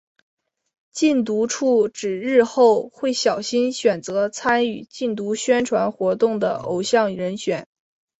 [0.91, 7.67] 禁毒处指日后会小心选择参与禁毒宣传活动的偶像人选。